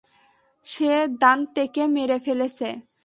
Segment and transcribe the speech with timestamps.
[0.65, 2.69] সে দান্তেকে মেরে ফেলেছে।